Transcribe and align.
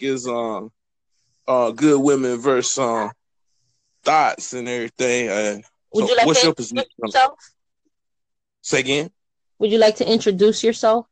is 0.00 0.26
um 0.26 0.70
uh 1.46 1.70
good 1.70 2.00
women 2.00 2.38
versus 2.38 2.78
um 2.78 3.10
thoughts 4.04 4.52
and 4.52 4.68
everything. 4.68 5.28
And 5.28 5.64
Would 5.92 6.06
so 6.06 6.08
you 6.08 6.16
like 6.16 6.26
what's 6.26 6.40
to 6.40 6.46
your 6.46 6.54
position? 6.54 6.84
yourself? 7.02 7.38
Say 8.62 8.80
again. 8.80 9.10
Would 9.58 9.70
you 9.70 9.78
like 9.78 9.96
to 9.96 10.10
introduce 10.10 10.62
yourself? 10.62 11.06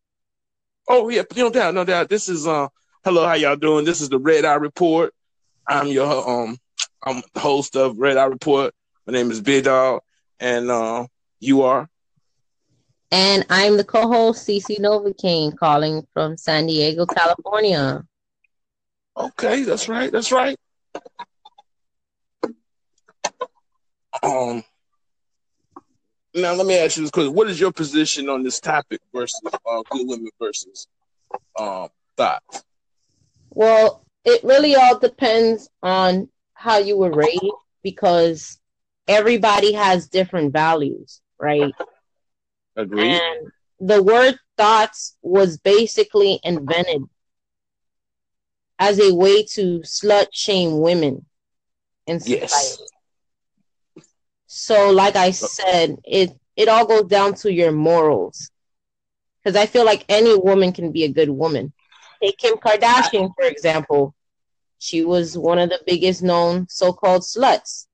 Oh 0.89 1.09
yeah, 1.09 1.23
no 1.37 1.51
doubt, 1.51 1.75
no 1.75 1.85
doubt. 1.85 2.09
This 2.09 2.29
is 2.29 2.47
uh 2.47 2.69
hello, 3.05 3.27
how 3.27 3.35
y'all 3.35 3.57
doing? 3.57 3.85
This 3.85 4.01
is 4.01 4.09
the 4.09 4.19
Red 4.19 4.45
Eye 4.45 4.55
Report. 4.55 5.13
I'm 5.67 5.89
your 5.89 6.29
um 6.29 6.57
I'm 7.05 7.23
the 7.35 7.41
host 7.41 7.77
of 7.77 7.99
Red 7.99 8.17
Eye 8.17 8.25
Report. 8.25 8.73
My 9.07 9.13
name 9.13 9.31
is 9.31 9.41
Big 9.41 9.65
Dog, 9.65 10.03
and 10.41 10.71
uh 10.71 11.07
you 11.41 11.63
are 11.63 11.89
And 13.13 13.45
I'm 13.51 13.77
the 13.77 13.85
co-host 13.85 14.47
Cece 14.47 14.79
Novocaine 14.79 15.57
calling 15.57 16.07
from 16.13 16.37
San 16.37 16.67
Diego, 16.67 17.07
California. 17.07 18.05
Okay. 19.27 19.63
That's 19.63 19.89
right. 19.89 20.11
That's 20.11 20.33
right. 20.33 20.57
Um. 24.23 24.65
Now 26.35 26.53
let 26.55 26.67
me 26.67 26.79
ask 26.79 26.97
you 26.97 27.03
this 27.03 27.11
question: 27.11 27.35
What 27.35 27.49
is 27.49 27.59
your 27.59 27.73
position 27.73 28.29
on 28.29 28.43
this 28.43 28.61
topic 28.61 29.01
versus 29.13 29.41
uh, 29.45 29.83
good 29.91 30.07
women 30.07 30.29
versus 30.41 30.87
um 31.59 31.89
thoughts? 32.17 32.65
Well, 33.51 34.05
it 34.25 34.43
really 34.45 34.77
all 34.77 34.99
depends 34.99 35.69
on 35.83 36.29
how 36.55 36.79
you 36.79 36.97
were 36.97 37.11
raised 37.11 37.41
because 37.83 38.59
everybody 39.09 39.73
has 39.73 40.09
different 40.09 40.53
values, 40.53 41.21
right? 41.39 41.75
Agreed. 42.77 43.21
And 43.21 43.51
the 43.81 44.03
word 44.03 44.39
thoughts 44.57 45.17
was 45.23 45.59
basically 45.59 46.39
invented 46.45 47.03
as 48.81 48.99
a 48.99 49.15
way 49.15 49.45
to 49.45 49.81
slut 49.81 50.29
shame 50.33 50.81
women 50.81 51.27
in 52.07 52.19
society. 52.19 52.41
Yes. 52.47 52.83
So, 54.47 54.91
like 54.91 55.15
I 55.15 55.31
said, 55.31 55.99
it 56.05 56.33
it 56.57 56.69
all 56.69 56.87
goes 56.87 57.05
down 57.05 57.35
to 57.35 57.53
your 57.53 57.71
morals. 57.71 58.51
Because 59.39 59.57
I 59.57 59.67
feel 59.67 59.85
like 59.85 60.05
any 60.09 60.37
woman 60.37 60.73
can 60.73 60.91
be 60.93 61.05
a 61.05 61.13
good 61.13 61.31
woman. 61.31 61.73
Take 62.21 62.39
Kim 62.39 62.57
Kardashian, 62.57 63.33
for 63.39 63.45
example. 63.47 64.15
She 64.79 65.05
was 65.05 65.37
one 65.37 65.59
of 65.59 65.69
the 65.69 65.81
biggest 65.87 66.23
known 66.23 66.67
so-called 66.69 67.23
sluts, 67.23 67.87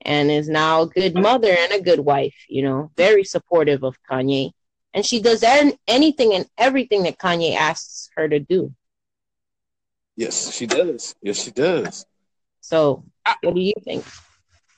and 0.00 0.30
is 0.30 0.48
now 0.48 0.82
a 0.82 0.86
good 0.88 1.14
mother 1.14 1.54
and 1.56 1.72
a 1.72 1.82
good 1.82 2.00
wife. 2.00 2.34
You 2.48 2.62
know, 2.62 2.90
very 2.96 3.24
supportive 3.24 3.82
of 3.84 3.96
Kanye, 4.10 4.52
and 4.94 5.04
she 5.04 5.20
does 5.20 5.42
an- 5.42 5.78
anything 5.86 6.34
and 6.34 6.46
everything 6.56 7.02
that 7.04 7.18
Kanye 7.18 7.56
asks 7.56 8.08
her 8.16 8.26
to 8.26 8.40
do. 8.40 8.74
Yes, 10.16 10.52
she 10.52 10.66
does. 10.66 11.14
Yes, 11.22 11.42
she 11.42 11.50
does. 11.50 12.06
So, 12.60 13.04
what 13.42 13.54
do 13.54 13.60
you 13.60 13.72
think? 13.84 14.04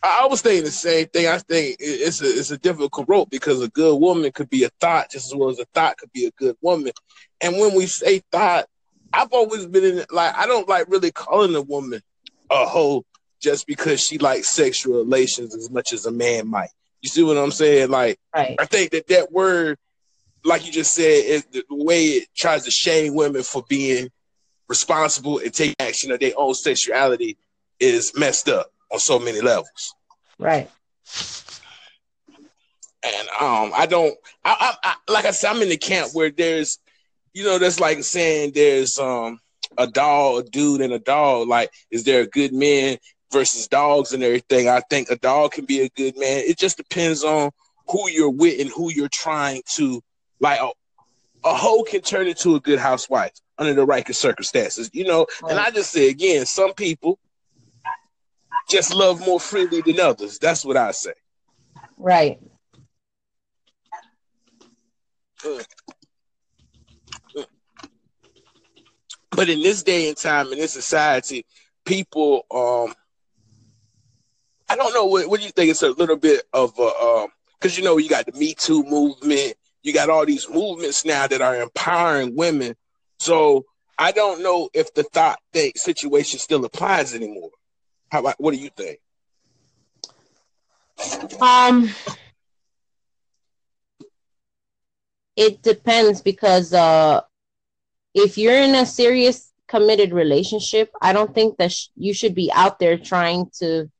I 0.02 0.22
I 0.22 0.26
was 0.26 0.42
thinking 0.42 0.64
the 0.64 0.70
same 0.70 1.06
thing. 1.08 1.26
I 1.28 1.38
think 1.38 1.76
it- 1.80 1.84
it's 1.84 2.20
a 2.20 2.26
it's 2.26 2.50
a 2.50 2.58
difficult 2.58 3.08
rope 3.08 3.30
because 3.30 3.60
a 3.60 3.68
good 3.68 3.96
woman 3.96 4.30
could 4.32 4.50
be 4.50 4.64
a 4.64 4.70
thought 4.80 5.10
just 5.10 5.26
as 5.26 5.34
well 5.34 5.50
as 5.50 5.58
a 5.58 5.64
thought 5.74 5.98
could 5.98 6.12
be 6.12 6.26
a 6.26 6.30
good 6.32 6.56
woman. 6.60 6.92
And 7.40 7.58
when 7.58 7.74
we 7.74 7.86
say 7.86 8.22
thought, 8.30 8.68
I've 9.12 9.32
always 9.32 9.66
been 9.66 9.84
in 9.84 10.04
like 10.10 10.34
I 10.36 10.46
don't 10.46 10.68
like 10.68 10.88
really 10.88 11.10
calling 11.12 11.54
a 11.54 11.62
woman 11.62 12.02
a 12.50 12.66
hoe 12.66 13.04
just 13.40 13.66
because 13.66 14.00
she 14.00 14.18
likes 14.18 14.48
sexual 14.48 14.98
relations 14.98 15.54
as 15.56 15.70
much 15.70 15.92
as 15.92 16.06
a 16.06 16.12
man 16.12 16.46
might. 16.48 16.70
You 17.00 17.08
see 17.08 17.22
what 17.24 17.36
I'm 17.36 17.50
saying? 17.50 17.90
Like 17.90 18.18
Right. 18.34 18.56
I 18.58 18.66
think 18.66 18.92
that 18.92 19.08
that 19.08 19.32
word, 19.32 19.78
like 20.44 20.64
you 20.66 20.72
just 20.72 20.94
said, 20.94 21.24
is 21.24 21.44
the 21.46 21.64
way 21.70 22.04
it 22.04 22.28
tries 22.36 22.64
to 22.64 22.70
shame 22.70 23.14
women 23.14 23.42
for 23.42 23.64
being 23.68 24.08
responsible 24.72 25.36
and 25.38 25.52
take 25.52 25.74
action 25.78 26.10
of 26.12 26.18
their 26.18 26.32
own 26.38 26.54
sexuality 26.54 27.36
is 27.78 28.12
messed 28.16 28.48
up 28.48 28.72
on 28.90 28.98
so 28.98 29.18
many 29.18 29.42
levels. 29.42 29.94
Right. 30.38 30.70
And 33.04 33.28
um, 33.38 33.72
I 33.74 33.84
don't, 33.84 34.16
I, 34.42 34.56
I, 34.82 34.88
I, 34.90 35.12
like 35.12 35.26
I 35.26 35.32
said, 35.32 35.50
I'm 35.50 35.60
in 35.60 35.68
the 35.68 35.76
camp 35.76 36.12
where 36.14 36.30
there's, 36.30 36.78
you 37.34 37.44
know, 37.44 37.58
that's 37.58 37.80
like 37.80 38.02
saying 38.02 38.52
there's 38.54 38.98
um 38.98 39.40
a 39.76 39.86
dog, 39.86 40.46
a 40.46 40.48
dude, 40.48 40.80
and 40.80 40.94
a 40.94 40.98
dog. 40.98 41.48
Like, 41.48 41.70
is 41.90 42.04
there 42.04 42.22
a 42.22 42.26
good 42.26 42.54
man 42.54 42.96
versus 43.30 43.68
dogs 43.68 44.14
and 44.14 44.22
everything? 44.22 44.70
I 44.70 44.80
think 44.88 45.10
a 45.10 45.16
dog 45.16 45.52
can 45.52 45.66
be 45.66 45.80
a 45.80 45.90
good 45.90 46.16
man. 46.16 46.44
It 46.46 46.56
just 46.56 46.78
depends 46.78 47.24
on 47.24 47.50
who 47.88 48.08
you're 48.08 48.30
with 48.30 48.58
and 48.58 48.70
who 48.70 48.90
you're 48.90 49.10
trying 49.12 49.60
to 49.74 50.00
like. 50.40 50.60
A, 50.60 50.70
a 51.44 51.54
hoe 51.54 51.82
can 51.82 52.00
turn 52.00 52.26
into 52.26 52.54
a 52.54 52.60
good 52.60 52.78
housewife 52.78 53.32
under 53.66 53.74
the 53.74 53.86
right 53.86 54.06
circumstances, 54.14 54.90
you 54.92 55.04
know. 55.04 55.26
And 55.48 55.58
I 55.58 55.70
just 55.70 55.90
say 55.92 56.08
again, 56.08 56.46
some 56.46 56.74
people 56.74 57.18
just 58.68 58.94
love 58.94 59.20
more 59.24 59.40
freely 59.40 59.80
than 59.82 60.00
others. 60.00 60.38
That's 60.38 60.64
what 60.64 60.76
I 60.76 60.92
say. 60.92 61.14
Right. 61.96 62.38
but 69.30 69.48
in 69.48 69.60
this 69.62 69.82
day 69.82 70.08
and 70.08 70.16
time 70.16 70.52
in 70.52 70.58
this 70.58 70.72
society 70.72 71.44
people 71.84 72.46
um 72.52 72.94
i 74.68 74.76
don't 74.76 74.94
know 74.94 75.06
what, 75.06 75.28
what 75.28 75.40
do 75.40 75.46
you 75.46 75.52
think 75.52 75.70
it's 75.70 75.82
a 75.82 75.90
little 75.90 76.16
bit 76.16 76.42
of 76.52 76.72
a 76.78 76.82
um 76.82 77.28
because 77.58 77.76
you 77.76 77.82
know 77.82 77.96
you 77.96 78.08
got 78.08 78.26
the 78.26 78.32
me 78.38 78.54
too 78.54 78.84
movement 78.84 79.54
you 79.82 79.92
got 79.92 80.10
all 80.10 80.24
these 80.24 80.48
movements 80.48 81.04
now 81.04 81.26
that 81.26 81.42
are 81.42 81.60
empowering 81.60 82.36
women 82.36 82.74
so 83.22 83.64
i 83.98 84.10
don't 84.12 84.42
know 84.42 84.68
if 84.74 84.92
the 84.94 85.04
thought 85.14 85.38
thing 85.52 85.72
situation 85.76 86.38
still 86.38 86.64
applies 86.64 87.14
anymore 87.14 87.50
how 88.10 88.20
about 88.20 88.34
what 88.38 88.52
do 88.54 88.60
you 88.60 88.70
think 88.76 88.98
Um, 91.40 91.90
it 95.36 95.62
depends 95.62 96.20
because 96.20 96.72
uh, 96.72 97.20
if 98.14 98.36
you're 98.38 98.54
in 98.68 98.74
a 98.74 98.86
serious 98.86 99.52
committed 99.66 100.12
relationship, 100.12 100.90
I 101.00 101.12
don't 101.12 101.34
think 101.34 101.56
that 101.58 101.72
sh- 101.72 101.88
you 101.96 102.12
should 102.14 102.34
be 102.34 102.52
out 102.54 102.78
there 102.78 102.98
trying 102.98 103.50
to, 103.60 103.90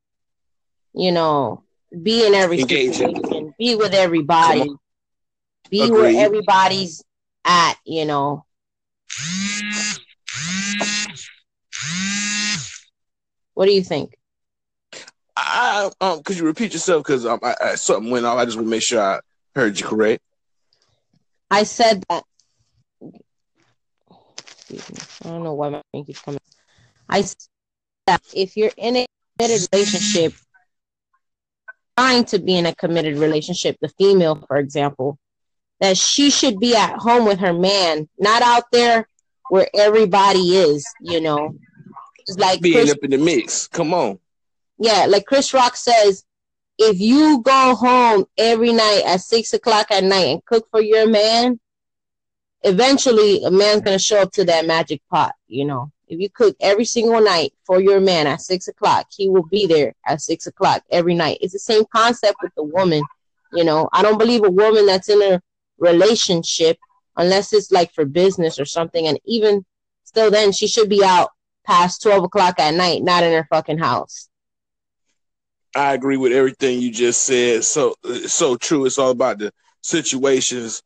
you 0.95 1.13
know, 1.13 1.65
be 2.03 2.27
in 2.27 2.35
every 2.35 2.61
Engage. 2.61 2.97
situation, 2.97 3.55
be 3.59 3.75
with 3.75 3.95
everybody, 3.95 4.69
be 5.71 5.83
Agreed. 5.85 5.91
where 5.93 6.25
everybody's 6.27 7.03
at, 7.45 7.75
you 7.85 8.05
know. 8.05 8.45
What 13.55 13.67
do 13.67 13.73
you 13.73 13.83
think? 13.83 14.15
i 15.35 15.91
um 16.03 16.23
could 16.23 16.37
you 16.37 16.45
repeat 16.45 16.75
yourself 16.75 17.03
because 17.03 17.25
um, 17.25 17.41
I, 17.43 17.55
I, 17.59 17.75
something 17.75 18.11
went 18.11 18.27
off 18.27 18.37
i 18.37 18.45
just 18.45 18.59
want 18.59 18.67
to 18.67 18.71
make 18.71 18.83
sure 18.83 19.01
i 19.01 19.19
heard 19.55 19.81
you 19.81 19.87
correct 19.87 20.23
I 21.53 21.63
said 21.65 22.03
that. 22.09 22.25
I 23.03 23.09
don't 25.23 25.45
know 25.45 25.53
why 25.53 25.69
my 25.69 25.83
thing 25.93 26.07
keeps 26.07 26.23
coming. 26.23 26.41
I 27.11 27.21
said 27.21 27.37
that 28.07 28.23
if 28.35 28.57
you're 28.57 28.71
in 28.79 28.97
a 28.97 29.07
committed 29.39 29.69
relationship, 29.71 30.33
trying 31.99 32.25
to 32.25 32.39
be 32.39 32.57
in 32.57 32.65
a 32.65 32.75
committed 32.75 33.19
relationship, 33.19 33.77
the 33.83 33.91
female, 33.99 34.43
for 34.49 34.57
example, 34.57 35.19
that 35.83 35.99
she 35.99 36.31
should 36.31 36.59
be 36.59 36.75
at 36.75 36.97
home 36.97 37.27
with 37.27 37.41
her 37.41 37.53
man, 37.53 38.09
not 38.19 38.41
out 38.41 38.65
there 38.73 39.07
where 39.51 39.69
everybody 39.75 40.57
is. 40.57 40.87
You 41.03 41.21
know, 41.21 41.55
it's 42.21 42.39
like 42.39 42.63
being 42.63 42.77
Chris, 42.77 42.93
up 42.93 42.99
in 43.03 43.11
the 43.11 43.19
mix 43.19 43.69
come 43.69 43.93
on 43.93 44.19
yeah, 44.83 45.07
like 45.09 45.27
Chris 45.27 45.55
Rock 45.55 45.77
says. 45.77 46.25
If 46.79 46.99
you 46.99 47.43
go 47.43 47.77
home 47.77 48.25
every 48.37 48.73
night 48.73 49.03
at 49.07 49.21
six 49.21 49.53
o'clock 49.53 49.91
at 49.91 50.03
night 50.03 50.27
and 50.27 50.45
cook 50.45 50.67
for 50.71 50.81
your 50.81 51.09
man, 51.09 51.61
eventually 52.63 53.45
a 53.45 53.51
man's 53.51 53.83
gonna 53.83 53.99
show 53.99 54.23
up 54.23 54.33
to 54.33 54.45
that 54.47 54.67
magic 54.67 55.01
pot. 55.09 55.35
You 55.47 55.67
know, 55.67 55.93
if 56.09 56.19
you 56.19 56.29
cook 56.31 56.57
every 56.61 56.87
single 56.87 57.21
night 57.21 57.53
for 57.65 57.81
your 57.81 58.01
man 58.01 58.27
at 58.27 58.41
six 58.41 58.67
o'clock, 58.69 59.07
he 59.15 59.29
will 59.29 59.45
be 59.45 59.67
there 59.67 59.95
at 60.07 60.23
six 60.23 60.47
o'clock 60.47 60.83
every 60.91 61.15
night. 61.15 61.39
It's 61.41 61.53
the 61.53 61.59
same 61.59 61.85
concept 61.95 62.37
with 62.43 62.55
the 62.57 62.65
woman. 62.65 63.03
You 63.53 63.65
know, 63.65 63.89
I 63.93 64.03
don't 64.03 64.19
believe 64.19 64.43
a 64.43 64.51
woman 64.51 64.87
that's 64.87 65.11
in 65.11 65.23
a 65.23 65.43
relationship 65.79 66.79
unless 67.17 67.53
it's 67.53 67.71
like 67.71 67.93
for 67.93 68.05
business 68.05 68.59
or 68.59 68.65
something, 68.65 69.07
and 69.07 69.19
even 69.25 69.65
still, 70.05 70.31
then 70.31 70.53
she 70.53 70.67
should 70.67 70.89
be 70.89 71.05
out 71.05 71.31
past 71.67 72.03
twelve 72.03 72.25
o'clock 72.25 72.59
at 72.59 72.75
night, 72.75 73.03
not 73.03 73.25
in 73.25 73.33
her 73.33 73.47
fucking 73.51 73.79
house. 73.79 74.29
I 75.75 75.95
agree 75.95 76.17
with 76.17 76.33
everything 76.33 76.81
you 76.81 76.91
just 76.91 77.25
said. 77.25 77.65
So 77.65 77.95
it's 78.05 78.35
so 78.35 78.57
true. 78.57 78.85
It's 78.87 78.99
all 78.99 79.11
about 79.11 79.39
the 79.39 79.53
situations 79.83 80.83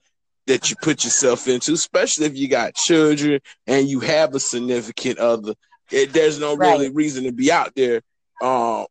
that 0.46 0.70
you 0.70 0.76
put 0.80 1.04
yourself 1.04 1.48
into, 1.48 1.72
especially 1.72 2.26
if 2.26 2.36
you 2.36 2.48
got 2.48 2.74
children 2.74 3.40
and 3.66 3.88
you 3.88 4.00
have 4.00 4.34
a 4.34 4.40
significant 4.40 5.18
other. 5.18 5.54
It, 5.90 6.12
there's 6.12 6.38
no 6.38 6.54
Right. 6.56 6.66
really 6.66 6.90
reason 6.90 7.24
to 7.24 7.32
be 7.32 7.50
out 7.50 7.74
there 7.74 8.00
um, 8.40 8.86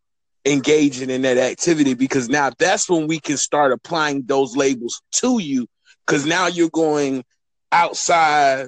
engaging 0.45 1.09
in 1.09 1.21
that 1.23 1.37
activity 1.37 1.93
because 1.93 2.29
now 2.29 2.51
that's 2.57 2.89
when 2.89 3.07
we 3.07 3.19
can 3.19 3.37
start 3.37 3.71
applying 3.71 4.23
those 4.23 4.55
labels 4.57 5.01
to 5.13 5.39
you 5.39 5.65
because 6.05 6.25
now 6.25 6.47
you're 6.47 6.69
going 6.69 7.23
outside 7.71 8.67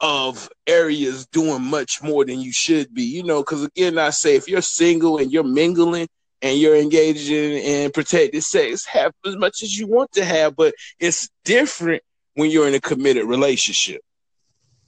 of 0.00 0.48
areas 0.66 1.26
doing 1.26 1.62
much 1.62 2.02
more 2.02 2.24
than 2.24 2.40
you 2.40 2.52
should 2.52 2.94
be. 2.94 3.02
You 3.02 3.22
know, 3.22 3.42
because 3.42 3.64
again, 3.64 3.98
I 3.98 4.10
say 4.10 4.36
if 4.36 4.48
you're 4.48 4.62
single 4.62 5.18
and 5.18 5.32
you're 5.32 5.44
mingling 5.44 6.08
and 6.40 6.58
you're 6.58 6.76
engaging 6.76 7.54
in 7.54 7.90
protected 7.90 8.42
sex, 8.44 8.84
have 8.86 9.12
as 9.26 9.36
much 9.36 9.62
as 9.62 9.76
you 9.76 9.86
want 9.86 10.12
to 10.12 10.24
have, 10.24 10.54
but 10.54 10.74
it's 11.00 11.28
different 11.44 12.02
when 12.34 12.50
you're 12.50 12.68
in 12.68 12.74
a 12.74 12.80
committed 12.80 13.24
relationship. 13.24 14.00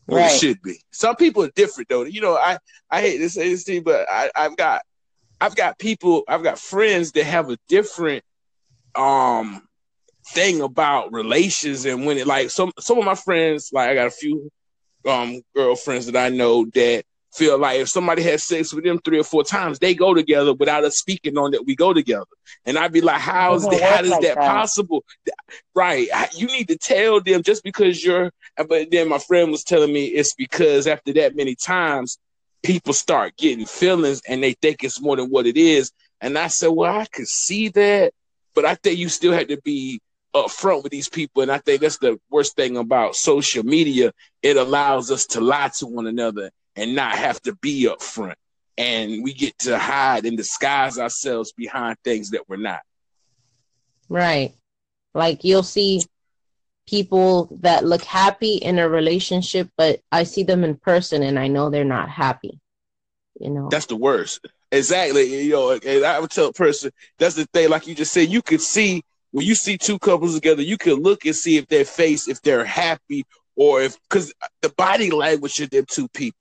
Right. 0.06 0.32
It 0.32 0.38
should 0.38 0.62
be. 0.62 0.80
Some 0.90 1.16
people 1.16 1.44
are 1.44 1.50
different 1.54 1.88
though. 1.88 2.04
You 2.04 2.20
know, 2.20 2.36
I 2.36 2.58
I 2.90 3.00
hate 3.00 3.18
to 3.18 3.30
say 3.30 3.48
this 3.48 3.64
to 3.64 3.74
you, 3.74 3.82
but 3.82 4.08
I, 4.10 4.30
I've 4.34 4.56
got 4.56 4.82
I've 5.40 5.56
got 5.56 5.78
people, 5.78 6.22
I've 6.28 6.42
got 6.42 6.58
friends 6.58 7.12
that 7.12 7.24
have 7.24 7.50
a 7.50 7.58
different 7.68 8.24
um 8.96 9.62
thing 10.32 10.60
about 10.60 11.12
relations 11.12 11.84
and 11.84 12.06
when 12.06 12.18
it 12.18 12.26
like 12.26 12.50
some 12.50 12.72
some 12.78 12.98
of 12.98 13.04
my 13.04 13.14
friends, 13.14 13.70
like 13.72 13.90
I 13.90 13.94
got 13.94 14.06
a 14.06 14.10
few 14.10 14.50
um 15.06 15.40
girlfriends 15.54 16.06
that 16.06 16.16
I 16.16 16.28
know 16.28 16.66
that 16.74 17.04
feel 17.32 17.58
like 17.58 17.80
if 17.80 17.88
somebody 17.88 18.22
has 18.22 18.42
sex 18.42 18.72
with 18.72 18.84
them 18.84 18.98
three 19.04 19.18
or 19.18 19.24
four 19.24 19.44
times, 19.44 19.78
they 19.78 19.94
go 19.94 20.14
together 20.14 20.52
without 20.52 20.84
us 20.84 20.96
speaking 20.96 21.38
on 21.38 21.52
that 21.52 21.64
we 21.64 21.76
go 21.76 21.92
together. 21.92 22.26
And 22.64 22.76
I'd 22.76 22.92
be 22.92 23.00
like, 23.00 23.20
how's 23.20 23.68
that, 23.68 23.80
how 23.80 24.02
is 24.02 24.10
like 24.10 24.22
that, 24.22 24.36
that, 24.36 24.44
possible? 24.44 25.04
Right. 25.74 26.08
You 26.36 26.46
need 26.46 26.68
to 26.68 26.76
tell 26.76 27.20
them 27.20 27.42
just 27.42 27.62
because 27.62 28.04
you're 28.04 28.32
but 28.56 28.90
then 28.90 29.08
my 29.08 29.18
friend 29.18 29.50
was 29.50 29.64
telling 29.64 29.92
me 29.92 30.06
it's 30.06 30.34
because 30.34 30.86
after 30.86 31.12
that 31.14 31.36
many 31.36 31.54
times, 31.54 32.18
people 32.62 32.92
start 32.92 33.36
getting 33.36 33.64
feelings 33.64 34.20
and 34.28 34.42
they 34.42 34.52
think 34.54 34.84
it's 34.84 35.00
more 35.00 35.16
than 35.16 35.30
what 35.30 35.46
it 35.46 35.56
is. 35.56 35.92
And 36.20 36.36
I 36.36 36.48
said, 36.48 36.68
Well, 36.68 36.98
I 36.98 37.06
could 37.06 37.28
see 37.28 37.68
that, 37.68 38.12
but 38.54 38.64
I 38.64 38.74
think 38.74 38.98
you 38.98 39.08
still 39.08 39.32
have 39.32 39.48
to 39.48 39.60
be 39.62 40.00
upfront 40.34 40.82
with 40.82 40.92
these 40.92 41.08
people. 41.08 41.42
And 41.42 41.50
I 41.50 41.58
think 41.58 41.80
that's 41.80 41.98
the 41.98 42.18
worst 42.30 42.56
thing 42.56 42.76
about 42.76 43.16
social 43.16 43.64
media. 43.64 44.12
It 44.42 44.56
allows 44.56 45.10
us 45.10 45.26
to 45.28 45.40
lie 45.40 45.70
to 45.78 45.86
one 45.86 46.06
another 46.06 46.50
and 46.76 46.94
not 46.94 47.14
have 47.14 47.40
to 47.42 47.54
be 47.56 47.84
upfront. 47.84 48.34
And 48.78 49.22
we 49.22 49.34
get 49.34 49.58
to 49.60 49.78
hide 49.78 50.24
and 50.24 50.36
disguise 50.36 50.98
ourselves 50.98 51.52
behind 51.52 51.96
things 52.04 52.30
that 52.30 52.48
we're 52.48 52.56
not. 52.56 52.80
Right. 54.08 54.54
Like 55.14 55.44
you'll 55.44 55.62
see 55.62 56.02
people 56.86 57.56
that 57.60 57.84
look 57.84 58.02
happy 58.02 58.54
in 58.54 58.78
a 58.78 58.88
relationship, 58.88 59.68
but 59.76 60.00
I 60.10 60.24
see 60.24 60.42
them 60.42 60.64
in 60.64 60.76
person 60.76 61.22
and 61.22 61.38
I 61.38 61.48
know 61.48 61.70
they're 61.70 61.84
not 61.84 62.08
happy. 62.08 62.58
You 63.38 63.50
know, 63.50 63.68
that's 63.70 63.86
the 63.86 63.96
worst. 63.96 64.46
Exactly. 64.72 65.44
You 65.44 65.52
know, 65.52 65.70
and 65.70 66.04
I 66.04 66.18
would 66.20 66.30
tell 66.30 66.48
a 66.48 66.52
person 66.52 66.90
that's 67.18 67.34
the 67.34 67.46
thing, 67.46 67.70
like 67.70 67.86
you 67.86 67.94
just 67.94 68.12
said, 68.12 68.28
you 68.28 68.42
could 68.42 68.60
see 68.60 69.02
when 69.32 69.46
you 69.46 69.54
see 69.54 69.78
two 69.78 69.98
couples 69.98 70.34
together, 70.34 70.62
you 70.62 70.76
can 70.76 70.94
look 70.94 71.24
and 71.24 71.36
see 71.36 71.56
if 71.56 71.66
their 71.68 71.84
face, 71.84 72.28
if 72.28 72.42
they're 72.42 72.64
happy, 72.64 73.24
or 73.56 73.82
if 73.82 73.96
because 74.08 74.32
the 74.62 74.70
body 74.70 75.10
language 75.10 75.60
of 75.60 75.70
them 75.70 75.84
two 75.88 76.08
people 76.08 76.38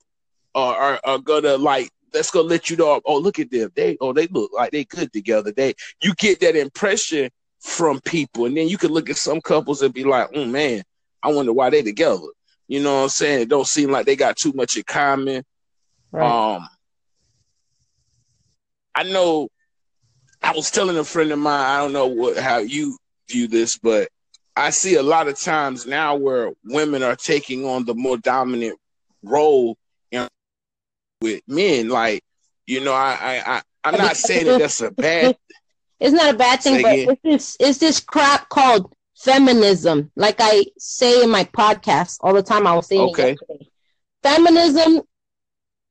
are, 0.54 0.74
are, 0.74 1.00
are 1.04 1.18
gonna 1.18 1.56
like 1.56 1.90
that's 2.12 2.30
gonna 2.30 2.48
let 2.48 2.70
you 2.70 2.76
know. 2.76 3.00
Oh, 3.04 3.18
look 3.18 3.38
at 3.38 3.50
them. 3.50 3.70
They 3.74 3.96
oh 4.00 4.12
they 4.12 4.26
look 4.28 4.50
like 4.52 4.72
they 4.72 4.84
good 4.84 5.12
together. 5.12 5.52
They 5.52 5.74
you 6.02 6.14
get 6.14 6.40
that 6.40 6.56
impression 6.56 7.30
from 7.60 8.00
people, 8.00 8.46
and 8.46 8.56
then 8.56 8.68
you 8.68 8.78
can 8.78 8.90
look 8.90 9.10
at 9.10 9.16
some 9.16 9.40
couples 9.40 9.82
and 9.82 9.94
be 9.94 10.04
like, 10.04 10.28
oh 10.34 10.44
man, 10.46 10.82
I 11.22 11.32
wonder 11.32 11.52
why 11.52 11.70
they 11.70 11.82
together. 11.82 12.26
You 12.68 12.80
know 12.80 12.96
what 12.96 13.02
I'm 13.02 13.08
saying? 13.08 13.42
It 13.42 13.48
don't 13.48 13.66
seem 13.66 13.90
like 13.90 14.06
they 14.06 14.16
got 14.16 14.36
too 14.36 14.52
much 14.52 14.76
in 14.76 14.84
common. 14.84 15.44
Right. 16.12 16.56
Um, 16.56 16.68
I 18.94 19.02
know. 19.04 19.48
I 20.42 20.52
was 20.52 20.70
telling 20.70 20.96
a 20.96 21.04
friend 21.04 21.30
of 21.32 21.38
mine. 21.38 21.64
I 21.64 21.78
don't 21.78 21.92
know 21.92 22.06
what 22.06 22.36
how 22.38 22.58
you 22.58 22.96
view 23.28 23.46
this, 23.46 23.78
but 23.78 24.08
I 24.56 24.70
see 24.70 24.96
a 24.96 25.02
lot 25.02 25.28
of 25.28 25.38
times 25.38 25.86
now 25.86 26.16
where 26.16 26.52
women 26.64 27.02
are 27.02 27.16
taking 27.16 27.64
on 27.64 27.84
the 27.84 27.94
more 27.94 28.18
dominant 28.18 28.78
role 29.22 29.76
in, 30.10 30.28
with 31.20 31.42
men. 31.46 31.88
Like, 31.88 32.22
you 32.66 32.80
know, 32.80 32.92
I, 32.92 33.16
I, 33.20 33.56
I 33.56 33.62
I'm 33.84 33.98
not 33.98 34.16
saying 34.16 34.46
that 34.46 34.58
that's 34.58 34.80
a 34.80 34.90
bad. 34.90 35.36
It's 36.00 36.14
not 36.14 36.34
a 36.34 36.38
bad 36.38 36.62
thing, 36.62 36.80
but 36.80 36.96
it's 36.96 37.20
this, 37.22 37.56
it's 37.60 37.78
this 37.78 38.00
crap 38.00 38.48
called 38.48 38.90
feminism. 39.18 40.10
Like 40.16 40.36
I 40.38 40.64
say 40.78 41.22
in 41.22 41.28
my 41.28 41.44
podcast 41.44 42.16
all 42.22 42.32
the 42.32 42.42
time, 42.42 42.66
I 42.66 42.74
was 42.74 42.86
saying 42.86 43.10
okay. 43.10 43.36
Feminism, 44.22 45.02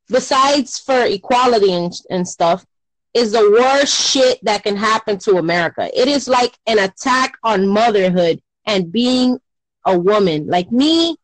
besides 0.07 0.79
for 0.79 0.99
equality 1.03 1.71
and, 1.73 1.93
and 2.09 2.27
stuff, 2.27 2.65
is 3.13 3.31
the 3.31 3.51
worst 3.59 3.93
shit 3.93 4.39
that 4.43 4.63
can 4.63 4.75
happen 4.75 5.17
to 5.19 5.37
America. 5.37 5.89
It 5.99 6.07
is 6.07 6.27
like 6.27 6.57
an 6.67 6.79
attack 6.79 7.33
on 7.43 7.67
motherhood 7.67 8.41
and 8.65 8.91
being 8.91 9.39
a 9.85 9.97
woman. 9.97 10.47
Like 10.47 10.71
me, 10.71 11.15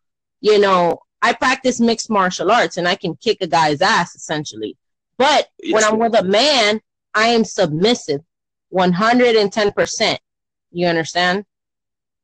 you 0.42 0.60
know, 0.60 1.02
I 1.22 1.34
practice 1.34 1.80
mixed 1.80 2.10
martial 2.10 2.52
arts 2.52 2.78
and 2.78 2.88
I 2.88 2.96
can 2.96 3.16
kick 3.16 3.38
a 3.42 3.48
guy's 3.48 3.82
ass 3.82 4.16
essentially. 4.16 4.78
But 5.18 5.48
when 5.70 5.84
I'm 5.84 6.00
with 6.00 6.16
a 6.16 6.24
man, 6.24 6.82
I 7.14 7.28
am 7.28 7.46
submissive. 7.46 8.22
110%. 8.74 10.18
You 10.72 10.88
understand? 10.88 11.46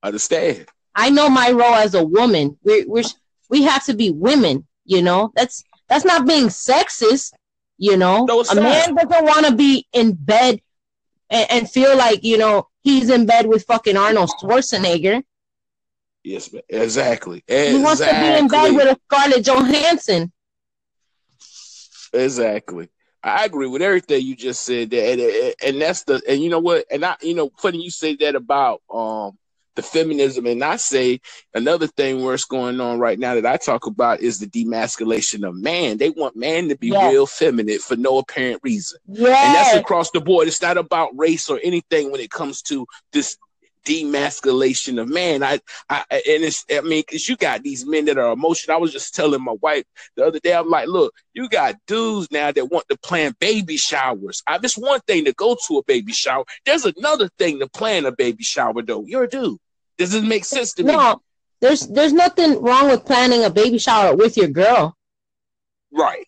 Understand. 0.03 0.67
I 0.93 1.09
know 1.09 1.29
my 1.29 1.51
role 1.51 1.75
as 1.75 1.93
a 1.93 2.03
woman. 2.03 2.57
We're, 2.63 2.87
we're, 2.87 3.03
we 3.49 3.63
have 3.63 3.85
to 3.85 3.93
be 3.93 4.11
women, 4.11 4.67
you 4.83 5.01
know? 5.01 5.31
That's 5.35 5.63
that's 5.87 6.05
not 6.05 6.25
being 6.25 6.47
sexist, 6.47 7.33
you 7.81 7.97
know? 7.97 8.25
No, 8.25 8.41
a 8.41 8.55
man 8.55 8.93
doesn't 8.93 9.25
want 9.25 9.47
to 9.47 9.55
be 9.55 9.87
in 9.91 10.13
bed 10.13 10.61
and, 11.31 11.51
and, 11.51 11.69
feel 11.69 11.97
like, 11.97 12.23
you 12.23 12.37
know, 12.37 12.67
he's 12.83 13.09
in 13.09 13.25
bed 13.25 13.47
with 13.47 13.63
fucking 13.63 13.97
Arnold 13.97 14.29
Schwarzenegger. 14.39 15.23
Yes, 16.23 16.53
exactly. 16.69 17.43
exactly. 17.47 17.77
He 17.77 17.83
wants 17.83 18.01
to 18.01 18.05
be 18.05 18.37
in 18.37 18.47
bed 18.47 18.75
with 18.75 18.85
a 18.85 18.99
Scarlett 19.05 19.45
Johansson. 19.45 20.31
Exactly. 22.13 22.89
I 23.23 23.45
agree 23.45 23.67
with 23.67 23.81
everything 23.81 24.25
you 24.25 24.35
just 24.35 24.61
said 24.61 24.91
there, 24.91 25.13
and, 25.13 25.53
and 25.65 25.81
that's 25.81 26.03
the 26.03 26.21
and 26.27 26.41
you 26.41 26.49
know 26.49 26.59
what, 26.59 26.85
and 26.91 27.05
I 27.05 27.15
you 27.21 27.35
know 27.35 27.51
funny 27.57 27.81
you 27.83 27.91
say 27.91 28.15
that 28.15 28.35
about 28.35 28.81
um 28.91 29.37
the 29.75 29.81
feminism, 29.81 30.45
and 30.45 30.63
I 30.63 30.75
say 30.75 31.21
another 31.53 31.87
thing 31.87 32.23
where 32.23 32.33
it's 32.33 32.45
going 32.45 32.81
on 32.81 32.99
right 32.99 33.17
now 33.17 33.35
that 33.35 33.45
I 33.45 33.57
talk 33.57 33.85
about 33.85 34.21
is 34.21 34.39
the 34.39 34.47
demasculation 34.47 35.47
of 35.47 35.55
man. 35.55 35.97
They 35.97 36.09
want 36.09 36.35
man 36.35 36.69
to 36.69 36.77
be 36.77 36.89
yes. 36.89 37.11
real 37.11 37.25
feminine 37.25 37.79
for 37.79 37.95
no 37.95 38.17
apparent 38.17 38.61
reason, 38.63 38.99
yes. 39.07 39.19
and 39.19 39.55
that's 39.55 39.77
across 39.77 40.11
the 40.11 40.21
board. 40.21 40.47
It's 40.47 40.61
not 40.61 40.77
about 40.77 41.17
race 41.17 41.49
or 41.49 41.59
anything 41.63 42.11
when 42.11 42.21
it 42.21 42.31
comes 42.31 42.61
to 42.63 42.85
this 43.13 43.37
demasculation 43.85 45.01
of 45.01 45.09
man. 45.09 45.43
I, 45.43 45.59
I 45.89 46.03
and 46.11 46.43
it's 46.43 46.65
I 46.71 46.81
mean, 46.81 47.03
because 47.07 47.27
you 47.27 47.35
got 47.35 47.63
these 47.63 47.85
men 47.85 48.05
that 48.05 48.17
are 48.17 48.33
emotional. 48.33 48.77
I 48.77 48.79
was 48.79 48.91
just 48.91 49.15
telling 49.15 49.43
my 49.43 49.55
wife 49.61 49.83
the 50.15 50.25
other 50.25 50.39
day, 50.39 50.53
I'm 50.53 50.69
like, 50.69 50.87
look, 50.87 51.13
you 51.33 51.49
got 51.49 51.75
dudes 51.87 52.29
now 52.31 52.51
that 52.51 52.65
want 52.65 52.85
to 52.89 52.97
plan 52.97 53.35
baby 53.39 53.77
showers. 53.77 54.43
I 54.47 54.57
just 54.57 54.77
one 54.77 54.99
thing 55.01 55.25
to 55.25 55.33
go 55.33 55.57
to 55.67 55.77
a 55.77 55.83
baby 55.83 56.13
shower. 56.13 56.43
There's 56.65 56.85
another 56.85 57.29
thing 57.37 57.59
to 57.59 57.69
plan 57.69 58.05
a 58.05 58.11
baby 58.11 58.43
shower, 58.43 58.81
though. 58.81 59.03
You're 59.05 59.23
a 59.23 59.29
dude. 59.29 59.57
Does 59.97 60.13
it 60.13 60.23
make 60.23 60.45
sense 60.45 60.73
to 60.73 60.83
no, 60.83 60.91
me? 60.91 60.97
No, 60.97 61.21
there's 61.61 61.87
there's 61.87 62.13
nothing 62.13 62.61
wrong 62.61 62.89
with 62.89 63.05
planning 63.05 63.43
a 63.43 63.49
baby 63.49 63.77
shower 63.77 64.15
with 64.15 64.37
your 64.37 64.47
girl. 64.47 64.95
Right. 65.91 66.25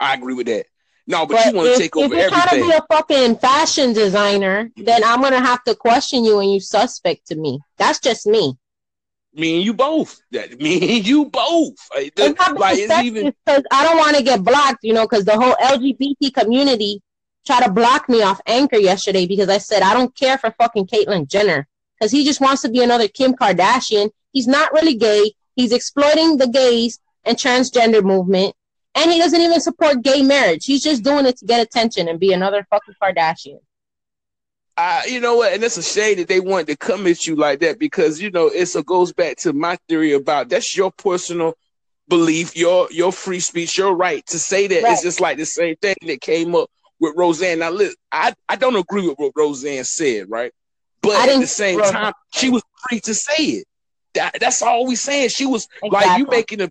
I 0.00 0.14
agree 0.14 0.34
with 0.34 0.46
that. 0.46 0.66
No, 1.06 1.26
but, 1.26 1.34
but 1.34 1.46
you 1.46 1.56
want 1.56 1.74
to 1.74 1.78
take 1.78 1.96
over 1.96 2.14
everything. 2.14 2.24
If 2.24 2.30
you're 2.30 2.40
trying 2.42 2.62
to 2.62 2.68
be 2.68 2.76
a 2.76 2.96
fucking 2.96 3.36
fashion 3.38 3.92
designer, 3.92 4.70
then 4.76 5.02
I'm 5.04 5.20
gonna 5.20 5.40
have 5.40 5.64
to 5.64 5.74
question 5.74 6.24
you 6.24 6.38
and 6.38 6.52
you 6.52 6.60
suspect 6.60 7.26
to 7.28 7.36
me. 7.36 7.60
That's 7.76 7.98
just 7.98 8.26
me. 8.26 8.56
Me 9.34 9.56
and 9.56 9.64
you 9.64 9.72
both. 9.74 10.20
Me 10.30 10.96
and 10.98 11.06
you 11.06 11.24
both. 11.26 11.74
It's 11.96 12.38
not 12.38 12.58
like 12.58 12.78
it's 12.78 12.92
even 13.02 13.34
because 13.44 13.64
I 13.70 13.82
don't 13.84 13.96
want 13.96 14.16
to 14.16 14.22
get 14.22 14.44
blocked, 14.44 14.84
you 14.84 14.92
know, 14.92 15.06
because 15.06 15.24
the 15.24 15.38
whole 15.38 15.54
LGBT 15.54 16.32
community 16.34 17.02
tried 17.46 17.64
to 17.64 17.72
block 17.72 18.08
me 18.08 18.22
off 18.22 18.40
Anchor 18.46 18.76
yesterday 18.76 19.26
because 19.26 19.48
I 19.48 19.58
said 19.58 19.82
I 19.82 19.94
don't 19.94 20.14
care 20.14 20.38
for 20.38 20.50
fucking 20.52 20.86
Caitlyn 20.86 21.28
Jenner 21.28 21.66
because 21.98 22.12
he 22.12 22.24
just 22.24 22.40
wants 22.40 22.62
to 22.62 22.68
be 22.68 22.82
another 22.82 23.08
Kim 23.08 23.32
Kardashian. 23.32 24.10
He's 24.32 24.46
not 24.46 24.72
really 24.72 24.94
gay. 24.94 25.32
He's 25.56 25.72
exploiting 25.72 26.36
the 26.36 26.48
gays 26.48 27.00
and 27.24 27.36
transgender 27.36 28.04
movement 28.04 28.54
and 28.94 29.10
he 29.10 29.18
doesn't 29.18 29.40
even 29.40 29.60
support 29.60 30.02
gay 30.02 30.22
marriage. 30.22 30.64
He's 30.64 30.82
just 30.82 31.02
doing 31.02 31.26
it 31.26 31.38
to 31.38 31.46
get 31.46 31.60
attention 31.60 32.08
and 32.08 32.20
be 32.20 32.32
another 32.32 32.66
fucking 32.70 32.94
Kardashian. 33.02 33.60
Uh, 34.76 35.02
you 35.06 35.20
know 35.20 35.36
what? 35.36 35.52
And 35.52 35.62
it's 35.62 35.76
a 35.76 35.82
shame 35.82 36.16
that 36.16 36.28
they 36.28 36.40
wanted 36.40 36.68
to 36.68 36.76
come 36.76 37.06
at 37.06 37.26
you 37.26 37.36
like 37.36 37.60
that 37.60 37.78
because 37.78 38.20
you 38.20 38.30
know 38.30 38.46
it's 38.46 38.74
a 38.74 38.82
goes 38.82 39.12
back 39.12 39.36
to 39.38 39.52
my 39.52 39.76
theory 39.88 40.12
about 40.12 40.48
that's 40.48 40.76
your 40.76 40.90
personal 40.90 41.54
belief, 42.08 42.56
your 42.56 42.88
your 42.90 43.12
free 43.12 43.40
speech, 43.40 43.76
your 43.76 43.94
right 43.94 44.24
to 44.26 44.38
say 44.38 44.66
that. 44.66 44.82
Right. 44.82 44.92
It's 44.92 45.02
just 45.02 45.20
like 45.20 45.36
the 45.36 45.46
same 45.46 45.76
thing 45.76 45.94
that 46.06 46.20
came 46.20 46.54
up 46.54 46.70
with 47.00 47.14
Roseanne. 47.16 47.58
Now, 47.58 47.70
look, 47.70 47.94
I 48.10 48.32
I 48.48 48.56
don't 48.56 48.76
agree 48.76 49.06
with 49.06 49.18
what 49.18 49.32
Roseanne 49.36 49.84
said, 49.84 50.30
right? 50.30 50.52
But 51.02 51.28
at 51.28 51.40
the 51.40 51.46
same 51.46 51.80
time, 51.80 52.12
she 52.32 52.48
was 52.48 52.62
free 52.88 53.00
to 53.00 53.14
say 53.14 53.44
it. 53.44 53.66
That, 54.14 54.36
that's 54.40 54.62
all 54.62 54.86
we 54.86 54.94
saying. 54.94 55.30
She 55.30 55.46
was 55.46 55.66
exactly. 55.82 56.08
like 56.08 56.18
you 56.18 56.26
making 56.26 56.60
a 56.60 56.70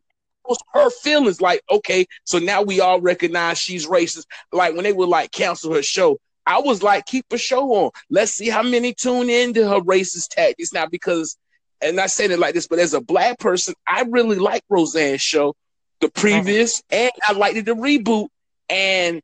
her 0.73 0.89
feelings. 0.89 1.41
Like, 1.41 1.61
okay, 1.69 2.05
so 2.23 2.39
now 2.39 2.61
we 2.61 2.79
all 2.79 3.01
recognize 3.01 3.57
she's 3.57 3.87
racist. 3.87 4.25
Like 4.51 4.73
when 4.75 4.83
they 4.83 4.93
would 4.93 5.09
like 5.09 5.31
cancel 5.31 5.73
her 5.73 5.83
show, 5.83 6.19
I 6.45 6.59
was 6.59 6.81
like, 6.81 7.05
keep 7.05 7.25
a 7.31 7.37
show 7.37 7.71
on. 7.73 7.91
Let's 8.09 8.31
see 8.31 8.49
how 8.49 8.63
many 8.63 8.93
tune 8.93 9.29
into 9.29 9.67
her 9.67 9.79
racist 9.81 10.29
tactics 10.29 10.73
now. 10.73 10.87
Because, 10.87 11.37
and 11.81 11.99
I 11.99 12.07
said 12.07 12.31
it 12.31 12.39
like 12.39 12.53
this, 12.53 12.67
but 12.67 12.79
as 12.79 12.93
a 12.93 13.01
black 13.01 13.39
person, 13.39 13.75
I 13.87 14.05
really 14.09 14.37
like 14.37 14.63
Roseanne's 14.69 15.21
show 15.21 15.55
the 15.99 16.09
previous, 16.09 16.81
and 16.89 17.11
I 17.27 17.33
liked 17.33 17.57
it 17.57 17.65
the 17.65 17.73
reboot. 17.73 18.27
And 18.69 19.21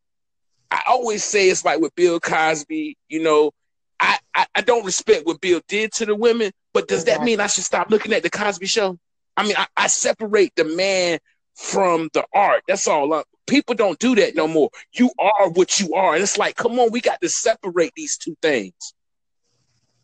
I 0.70 0.82
always 0.88 1.24
say 1.24 1.50
it's 1.50 1.66
like 1.66 1.80
with 1.80 1.96
Bill 1.96 2.20
Cosby, 2.20 2.98
you 3.10 3.24
know, 3.24 3.52
I, 4.00 4.20
I, 4.36 4.46
I 4.56 4.62
don't 4.62 4.86
respect 4.86 5.26
what 5.26 5.42
Bill 5.42 5.62
did 5.68 5.92
to 5.94 6.06
the 6.06 6.16
women, 6.16 6.52
but 6.74 6.88
does 6.88 7.06
that 7.06 7.24
mean 7.24 7.40
I 7.40 7.48
should 7.48 7.64
stop 7.64 7.90
looking 7.90 8.14
at 8.14 8.22
the 8.22 8.30
Cosby 8.30 8.68
Show? 8.68 9.00
I 9.38 9.44
mean, 9.44 9.56
I, 9.58 9.68
I 9.78 9.88
separate 9.88 10.54
the 10.56 10.66
man 10.66 11.20
from 11.56 12.10
the 12.14 12.26
art. 12.34 12.64
That's 12.68 12.88
all. 12.88 13.14
Uh, 13.14 13.24
people 13.46 13.76
don't 13.76 14.00
do 14.00 14.16
that 14.16 14.36
no 14.36 14.48
more. 14.48 14.70
You 14.94 15.12
are 15.18 15.50
what 15.50 15.80
you 15.80 15.94
are, 15.94 16.16
and 16.16 16.24
it's 16.24 16.38
like, 16.38 16.56
come 16.56 16.80
on, 16.80 16.92
we 16.92 17.00
got 17.00 17.22
to 17.22 17.30
separate 17.30 17.94
these 17.96 18.18
two 18.18 18.36
things. 18.42 18.94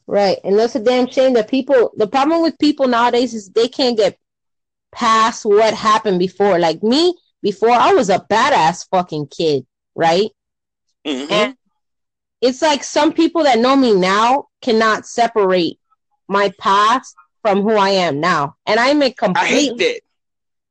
Right, 0.06 0.38
and 0.44 0.58
that's 0.58 0.76
a 0.76 0.80
damn 0.80 1.10
shame 1.10 1.34
that 1.34 1.50
people. 1.50 1.92
The 1.98 2.08
problem 2.08 2.42
with 2.42 2.60
people 2.60 2.88
nowadays 2.88 3.34
is 3.34 3.50
they 3.50 3.68
can't 3.68 3.98
get 3.98 4.18
past 4.94 5.46
what 5.46 5.74
happened 5.74 6.20
before. 6.20 6.60
Like 6.60 6.84
me, 6.84 7.16
before 7.42 7.72
I 7.72 7.94
was 7.94 8.10
a 8.10 8.20
badass 8.20 8.88
fucking 8.90 9.28
kid, 9.28 9.66
right? 9.96 10.30
Mm-hmm. 11.06 11.32
And 11.32 11.56
it's 12.42 12.62
like 12.62 12.84
some 12.84 13.14
people 13.14 13.44
that 13.44 13.60
know 13.60 13.76
me 13.76 13.94
now 13.94 14.48
cannot 14.62 15.06
separate 15.06 15.78
my 16.28 16.52
past 16.60 17.16
from 17.44 17.62
who 17.62 17.76
I 17.76 17.90
am 17.90 18.20
now. 18.20 18.56
And 18.66 18.80
I'm 18.80 19.04
a 19.04 19.12
completely 19.12 20.02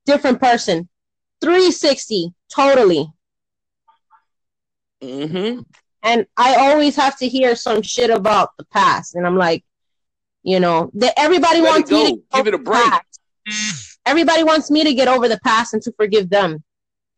different 0.06 0.40
person. 0.40 0.88
360, 1.40 2.32
totally. 2.52 3.12
Mm-hmm. 5.00 5.60
And 6.02 6.26
I 6.36 6.54
always 6.56 6.96
have 6.96 7.16
to 7.18 7.28
hear 7.28 7.54
some 7.54 7.82
shit 7.82 8.10
about 8.10 8.50
the 8.58 8.64
past. 8.64 9.14
And 9.14 9.24
I'm 9.24 9.36
like, 9.36 9.64
you 10.42 10.58
know, 10.58 10.90
that 10.94 11.14
everybody 11.16 11.60
Let 11.60 11.70
wants 11.70 11.90
me 11.90 12.16
to 12.16 12.22
give 12.34 12.46
it 12.48 12.54
a 12.54 12.58
break. 12.58 12.92
Everybody 14.04 14.42
wants 14.42 14.70
me 14.70 14.82
to 14.82 14.94
get 14.94 15.06
over 15.06 15.28
the 15.28 15.38
past 15.44 15.74
and 15.74 15.82
to 15.82 15.92
forgive 15.92 16.28
them. 16.30 16.64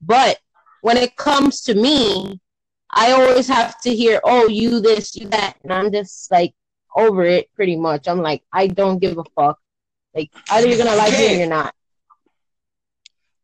But 0.03 0.39
when 0.83 0.99
it 0.99 1.17
comes 1.17 1.63
to 1.63 1.75
me, 1.75 2.41
I 2.91 3.13
always 3.13 3.49
have 3.49 3.81
to 3.83 3.95
hear, 3.95 4.21
oh, 4.25 4.49
you 4.49 4.81
this, 4.81 5.17
you 5.17 5.29
that. 5.29 5.57
And 5.63 5.73
I'm 5.73 5.91
just 5.91 6.31
like 6.31 6.55
over 6.95 7.25
it 7.25 7.53
pretty 7.55 7.77
much. 7.77 8.09
I'm 8.09 8.21
like, 8.21 8.43
I 8.53 8.67
don't 8.67 8.99
give 8.99 9.19
a 9.19 9.25
fuck. 9.37 9.59
Like, 10.15 10.31
either 10.51 10.69
you're 10.69 10.79
gonna 10.79 10.97
like 10.97 11.13
me 11.13 11.35
or 11.35 11.39
you're 11.39 11.49
not. 11.49 11.75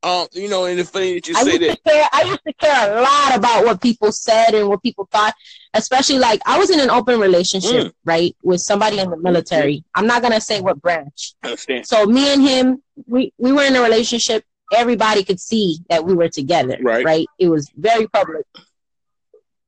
Um, 0.02 0.28
you 0.32 0.48
know, 0.48 0.64
and 0.64 0.80
it's 0.80 0.88
funny 0.88 1.14
that 1.14 1.28
you 1.28 1.36
I 1.36 1.42
say 1.44 1.58
that. 1.58 1.84
Care, 1.84 2.08
I 2.10 2.22
used 2.22 2.40
to 2.46 2.52
care 2.54 2.98
a 2.98 3.02
lot 3.02 3.36
about 3.36 3.66
what 3.66 3.82
people 3.82 4.12
said 4.12 4.54
and 4.54 4.66
what 4.66 4.82
people 4.82 5.06
thought, 5.10 5.34
especially 5.74 6.18
like 6.18 6.40
I 6.46 6.58
was 6.58 6.70
in 6.70 6.80
an 6.80 6.88
open 6.88 7.20
relationship, 7.20 7.88
mm. 7.88 7.92
right, 8.06 8.34
with 8.42 8.60
somebody 8.60 8.98
in 8.98 9.10
the 9.10 9.18
military. 9.18 9.84
I'm 9.94 10.06
not 10.06 10.22
gonna 10.22 10.40
say 10.40 10.62
what 10.62 10.80
branch. 10.80 11.34
So 11.82 12.06
me 12.06 12.32
and 12.32 12.40
him, 12.40 12.82
we 13.06 13.34
we 13.36 13.52
were 13.52 13.64
in 13.64 13.76
a 13.76 13.82
relationship. 13.82 14.42
Everybody 14.72 15.22
could 15.22 15.40
see 15.40 15.78
that 15.90 16.04
we 16.04 16.14
were 16.14 16.28
together, 16.28 16.78
right? 16.80 17.04
Right. 17.04 17.26
It 17.38 17.48
was 17.50 17.70
very 17.76 18.06
public. 18.06 18.46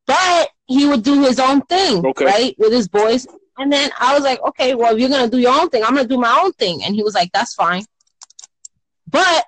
But 0.06 0.48
he 0.66 0.86
would 0.86 1.02
do 1.02 1.22
his 1.22 1.38
own 1.38 1.60
thing, 1.62 2.06
okay. 2.06 2.24
right, 2.24 2.54
with 2.58 2.72
his 2.72 2.88
boys. 2.88 3.26
And 3.62 3.73
then 3.73 3.90
I 4.00 4.12
was 4.12 4.25
like, 4.25 4.42
okay, 4.42 4.75
well, 4.75 4.99
you're 4.99 5.09
gonna 5.09 5.31
do 5.31 5.38
your 5.38 5.54
own 5.54 5.71
thing, 5.71 5.85
I'm 5.85 5.95
gonna 5.95 6.09
do 6.09 6.19
my 6.19 6.40
own 6.42 6.52
thing. 6.54 6.83
And 6.83 6.97
he 6.97 7.04
was 7.04 7.14
like, 7.14 7.31
that's 7.33 7.54
fine. 7.54 7.85
But 9.09 9.45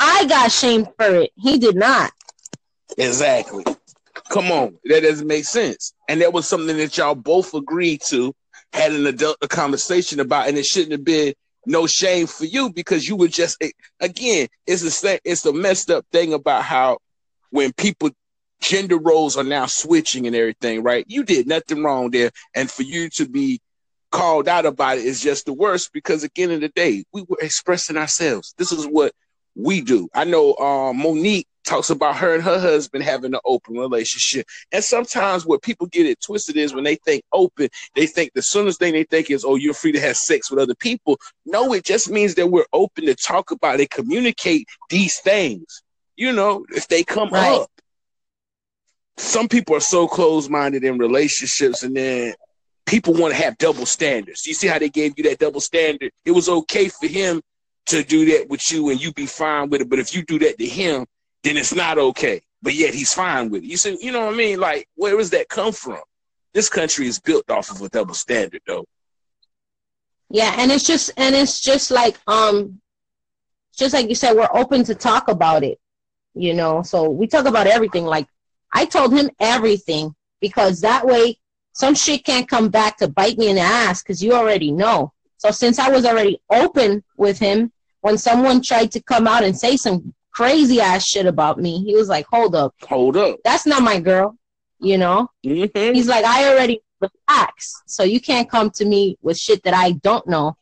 I 0.00 0.24
got 0.24 0.50
shamed 0.50 0.88
for 0.96 1.14
it. 1.16 1.32
He 1.36 1.58
did 1.58 1.76
not. 1.76 2.10
Exactly. 2.96 3.64
Come 4.30 4.50
on, 4.50 4.78
that 4.84 5.02
doesn't 5.02 5.26
make 5.26 5.44
sense. 5.44 5.92
And 6.08 6.22
that 6.22 6.32
was 6.32 6.48
something 6.48 6.78
that 6.78 6.96
y'all 6.96 7.14
both 7.14 7.52
agreed 7.52 8.00
to, 8.06 8.34
had 8.72 8.92
an 8.92 9.06
adult 9.06 9.38
conversation 9.50 10.18
about, 10.18 10.48
and 10.48 10.56
it 10.56 10.64
shouldn't 10.64 10.92
have 10.92 11.04
been 11.04 11.34
no 11.66 11.86
shame 11.86 12.26
for 12.26 12.46
you 12.46 12.72
because 12.72 13.06
you 13.06 13.16
were 13.16 13.28
just 13.28 13.62
again. 14.00 14.48
It's 14.66 15.04
a 15.04 15.20
it's 15.24 15.44
a 15.44 15.52
messed 15.52 15.90
up 15.90 16.06
thing 16.10 16.32
about 16.32 16.62
how 16.64 17.00
when 17.50 17.74
people 17.74 18.12
gender 18.60 18.98
roles 18.98 19.36
are 19.36 19.44
now 19.44 19.66
switching 19.66 20.26
and 20.26 20.34
everything, 20.34 20.82
right? 20.82 21.04
You 21.08 21.24
did 21.24 21.46
nothing 21.46 21.82
wrong 21.82 22.10
there. 22.10 22.30
And 22.54 22.70
for 22.70 22.82
you 22.82 23.08
to 23.10 23.28
be 23.28 23.60
called 24.10 24.48
out 24.48 24.66
about 24.66 24.98
it 24.98 25.04
is 25.04 25.20
just 25.20 25.46
the 25.46 25.52
worst 25.52 25.92
because 25.92 26.24
at 26.24 26.34
the 26.34 26.42
end 26.42 26.52
of 26.52 26.60
the 26.60 26.68
day, 26.68 27.04
we 27.12 27.24
were 27.28 27.38
expressing 27.40 27.96
ourselves. 27.96 28.54
This 28.58 28.72
is 28.72 28.86
what 28.86 29.12
we 29.54 29.80
do. 29.80 30.08
I 30.14 30.24
know 30.24 30.54
um, 30.56 30.98
Monique 30.98 31.46
talks 31.64 31.90
about 31.90 32.16
her 32.16 32.34
and 32.34 32.42
her 32.42 32.58
husband 32.58 33.04
having 33.04 33.34
an 33.34 33.40
open 33.44 33.76
relationship. 33.76 34.46
And 34.72 34.82
sometimes 34.82 35.44
what 35.44 35.62
people 35.62 35.86
get 35.86 36.06
it 36.06 36.20
twisted 36.20 36.56
is 36.56 36.74
when 36.74 36.84
they 36.84 36.94
think 36.96 37.24
open, 37.32 37.68
they 37.94 38.06
think 38.06 38.32
the 38.32 38.42
soonest 38.42 38.78
thing 38.78 38.94
they 38.94 39.04
think 39.04 39.30
is, 39.30 39.44
oh, 39.44 39.56
you're 39.56 39.74
free 39.74 39.92
to 39.92 40.00
have 40.00 40.16
sex 40.16 40.50
with 40.50 40.60
other 40.60 40.74
people. 40.74 41.18
No, 41.44 41.72
it 41.74 41.84
just 41.84 42.08
means 42.08 42.34
that 42.36 42.46
we're 42.46 42.66
open 42.72 43.04
to 43.06 43.14
talk 43.14 43.50
about 43.50 43.80
it, 43.80 43.90
communicate 43.90 44.66
these 44.88 45.18
things. 45.18 45.82
You 46.16 46.32
know, 46.32 46.64
if 46.70 46.88
they 46.88 47.04
come 47.04 47.28
right. 47.30 47.60
up 47.60 47.70
some 49.18 49.48
people 49.48 49.76
are 49.76 49.80
so 49.80 50.06
close-minded 50.06 50.84
in 50.84 50.98
relationships 50.98 51.82
and 51.82 51.96
then 51.96 52.34
people 52.86 53.14
want 53.14 53.34
to 53.34 53.42
have 53.42 53.58
double 53.58 53.86
standards. 53.86 54.46
You 54.46 54.54
see 54.54 54.68
how 54.68 54.78
they 54.78 54.88
gave 54.88 55.14
you 55.16 55.24
that 55.24 55.38
double 55.38 55.60
standard? 55.60 56.12
It 56.24 56.30
was 56.30 56.48
okay 56.48 56.88
for 56.88 57.06
him 57.06 57.42
to 57.86 58.02
do 58.02 58.26
that 58.26 58.48
with 58.48 58.70
you 58.70 58.90
and 58.90 59.00
you 59.00 59.12
be 59.12 59.26
fine 59.26 59.70
with 59.70 59.80
it, 59.80 59.90
but 59.90 59.98
if 59.98 60.14
you 60.14 60.22
do 60.22 60.38
that 60.40 60.58
to 60.58 60.66
him, 60.66 61.06
then 61.42 61.56
it's 61.56 61.74
not 61.74 61.98
okay. 61.98 62.40
But 62.62 62.74
yet 62.74 62.94
he's 62.94 63.12
fine 63.12 63.50
with 63.50 63.62
it. 63.62 63.66
You 63.66 63.76
see, 63.76 63.98
you 64.00 64.12
know 64.12 64.26
what 64.26 64.34
I 64.34 64.36
mean? 64.36 64.60
Like, 64.60 64.88
where 64.94 65.16
does 65.16 65.30
that 65.30 65.48
come 65.48 65.72
from? 65.72 66.00
This 66.54 66.68
country 66.68 67.06
is 67.06 67.20
built 67.20 67.50
off 67.50 67.70
of 67.70 67.80
a 67.82 67.88
double 67.88 68.14
standard, 68.14 68.62
though. 68.66 68.84
Yeah, 70.30 70.54
and 70.58 70.70
it's 70.70 70.84
just 70.84 71.10
and 71.16 71.34
it's 71.34 71.60
just 71.60 71.90
like 71.90 72.18
um, 72.26 72.80
just 73.76 73.94
like 73.94 74.08
you 74.08 74.14
said, 74.14 74.34
we're 74.34 74.48
open 74.52 74.84
to 74.84 74.94
talk 74.94 75.28
about 75.28 75.62
it. 75.62 75.78
You 76.34 76.54
know, 76.54 76.82
so 76.82 77.08
we 77.08 77.26
talk 77.26 77.46
about 77.46 77.66
everything 77.66 78.04
like 78.04 78.26
I 78.72 78.84
told 78.84 79.12
him 79.12 79.30
everything 79.40 80.14
because 80.40 80.80
that 80.80 81.06
way 81.06 81.38
some 81.72 81.94
shit 81.94 82.24
can't 82.24 82.48
come 82.48 82.68
back 82.68 82.96
to 82.98 83.08
bite 83.08 83.38
me 83.38 83.48
in 83.48 83.56
the 83.56 83.62
ass 83.62 84.02
because 84.02 84.22
you 84.22 84.32
already 84.32 84.72
know. 84.72 85.12
So 85.36 85.50
since 85.50 85.78
I 85.78 85.90
was 85.90 86.04
already 86.04 86.40
open 86.50 87.04
with 87.16 87.38
him, 87.38 87.72
when 88.00 88.18
someone 88.18 88.62
tried 88.62 88.90
to 88.92 89.00
come 89.00 89.26
out 89.26 89.44
and 89.44 89.56
say 89.56 89.76
some 89.76 90.12
crazy 90.32 90.80
ass 90.80 91.06
shit 91.06 91.26
about 91.26 91.60
me, 91.60 91.82
he 91.84 91.94
was 91.94 92.08
like, 92.08 92.26
"Hold 92.30 92.54
up, 92.54 92.74
hold 92.82 93.16
up, 93.16 93.38
that's 93.44 93.66
not 93.66 93.82
my 93.82 94.00
girl," 94.00 94.36
you 94.80 94.98
know. 94.98 95.28
Mm-hmm. 95.46 95.94
He's 95.94 96.08
like, 96.08 96.24
"I 96.24 96.48
already 96.50 96.80
the 97.00 97.10
facts, 97.28 97.82
so 97.86 98.02
you 98.02 98.20
can't 98.20 98.50
come 98.50 98.70
to 98.70 98.84
me 98.84 99.16
with 99.22 99.38
shit 99.38 99.62
that 99.62 99.74
I 99.74 99.92
don't 99.92 100.26
know." 100.26 100.56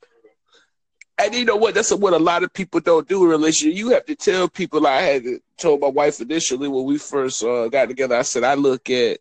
And 1.18 1.34
you 1.34 1.44
know 1.44 1.56
what? 1.56 1.74
That's 1.74 1.92
what 1.92 2.12
a 2.12 2.18
lot 2.18 2.42
of 2.42 2.52
people 2.52 2.80
don't 2.80 3.08
do 3.08 3.24
in 3.24 3.30
relationship. 3.30 3.76
You 3.76 3.90
have 3.90 4.04
to 4.06 4.14
tell 4.14 4.48
people. 4.48 4.86
I 4.86 5.00
had 5.00 5.24
told 5.56 5.80
my 5.80 5.88
wife 5.88 6.20
initially 6.20 6.68
when 6.68 6.84
we 6.84 6.98
first 6.98 7.42
uh, 7.42 7.68
got 7.68 7.88
together. 7.88 8.16
I 8.16 8.22
said 8.22 8.44
I 8.44 8.54
look 8.54 8.90
at 8.90 9.18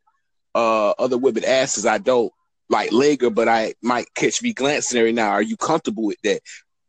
uh, 0.53 0.91
other 0.91 1.17
women 1.17 1.45
asses. 1.45 1.85
I 1.85 1.97
don't 1.97 2.33
like 2.69 2.91
linger, 2.91 3.29
but 3.29 3.47
I 3.47 3.75
might 3.81 4.13
catch 4.13 4.41
me 4.41 4.51
glancing 4.51 4.99
every 4.99 5.13
now. 5.13 5.29
Are 5.29 5.41
you 5.41 5.55
comfortable 5.55 6.03
with 6.03 6.21
that? 6.23 6.41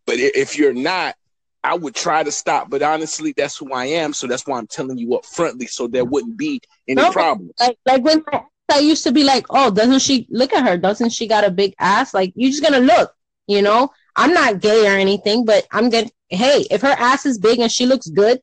But 0.07 0.17
if 0.19 0.59
you're 0.59 0.75
not, 0.75 1.15
I 1.63 1.75
would 1.75 1.95
try 1.95 2.23
to 2.23 2.33
stop. 2.33 2.69
But 2.69 2.83
honestly, 2.83 3.33
that's 3.37 3.57
who 3.57 3.73
I 3.73 3.87
am. 3.87 4.13
So 4.13 4.27
that's 4.27 4.47
why 4.47 4.59
I'm 4.59 4.67
telling 4.67 4.99
you 4.99 5.15
up 5.15 5.25
frontly, 5.25 5.67
so 5.67 5.87
there 5.87 6.05
wouldn't 6.05 6.37
be 6.37 6.61
any 6.89 7.03
no, 7.03 7.13
problems. 7.13 7.53
Like, 7.61 7.79
like 7.87 8.05
when 8.05 8.25
I 8.71 8.79
used 8.79 9.05
to 9.05 9.13
be 9.13 9.23
like, 9.25 9.47
oh, 9.51 9.71
doesn't 9.71 10.01
she 10.01 10.27
look 10.31 10.53
at 10.53 10.67
her? 10.67 10.77
Doesn't 10.77 11.11
she 11.11 11.27
got 11.29 11.45
a 11.45 11.51
big 11.51 11.75
ass? 11.79 12.13
Like 12.15 12.33
you're 12.35 12.51
just 12.51 12.63
gonna 12.63 12.81
look, 12.81 13.15
you 13.47 13.63
know. 13.63 13.93
I'm 14.17 14.33
not 14.33 14.61
gay 14.61 14.87
or 14.87 14.99
anything, 14.99 15.45
but 15.45 15.67
I'm 15.71 15.91
good. 15.91 16.11
Hey, 16.29 16.67
if 16.71 16.81
her 16.81 16.89
ass 16.89 17.27
is 17.27 17.39
big 17.39 17.61
and 17.61 17.71
she 17.71 17.87
looks 17.87 18.09
good, 18.09 18.41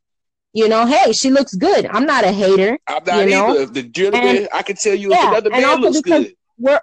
you 0.54 0.70
know, 0.70 0.86
hey, 0.86 1.12
she 1.14 1.32
looks 1.32 1.56
good. 1.56 1.88
I'm 1.88 2.06
not 2.06 2.24
a 2.24 2.32
hater. 2.32 2.78
I'm 2.88 3.04
not 3.04 3.28
you 3.28 3.36
either. 3.36 3.60
Know? 3.60 3.66
The 3.66 3.84
gentleman, 3.84 4.48
I 4.54 4.62
can 4.62 4.76
tell 4.76 4.94
you 4.94 5.10
yeah, 5.10 5.24
if 5.24 5.32
another 5.32 5.50
man 5.50 5.82
looks 5.82 6.02
good. 6.02 6.36
We're, 6.60 6.80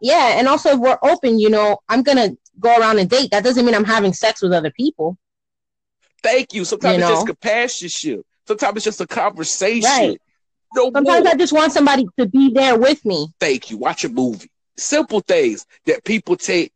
yeah, 0.00 0.38
and 0.38 0.48
also 0.48 0.70
if 0.70 0.78
we're 0.80 0.98
open, 1.02 1.38
you 1.38 1.50
know, 1.50 1.78
I'm 1.88 2.02
gonna 2.02 2.30
go 2.58 2.74
around 2.74 2.98
and 2.98 3.08
date. 3.08 3.30
That 3.32 3.44
doesn't 3.44 3.64
mean 3.64 3.74
I'm 3.74 3.84
having 3.84 4.14
sex 4.14 4.40
with 4.40 4.52
other 4.52 4.70
people. 4.70 5.18
Thank 6.22 6.54
you. 6.54 6.64
Sometimes 6.64 6.96
you 6.96 7.02
it's 7.02 7.08
know? 7.08 7.16
just 7.16 7.26
companionship. 7.26 8.26
Sometimes 8.46 8.76
it's 8.76 8.84
just 8.84 9.00
a 9.02 9.06
conversation. 9.06 9.88
Right. 9.88 10.20
No 10.74 10.90
Sometimes 10.92 11.24
more. 11.24 11.32
I 11.32 11.36
just 11.36 11.52
want 11.52 11.72
somebody 11.72 12.06
to 12.18 12.26
be 12.26 12.50
there 12.50 12.78
with 12.78 13.04
me. 13.04 13.28
Thank 13.38 13.70
you. 13.70 13.76
Watch 13.76 14.04
a 14.04 14.08
movie. 14.08 14.50
Simple 14.76 15.20
things 15.20 15.66
that 15.84 16.04
people 16.04 16.36
take 16.36 16.72